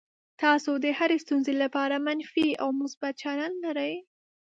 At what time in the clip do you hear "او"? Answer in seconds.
2.61-2.69